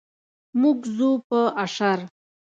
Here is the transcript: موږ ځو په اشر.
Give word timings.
موږ 0.61 0.79
ځو 0.95 1.09
په 1.27 1.39
اشر. 1.63 1.99